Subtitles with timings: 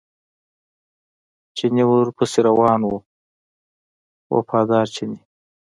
[1.55, 2.93] چیني ورپسې روان و
[4.35, 5.19] وفاداره چیني.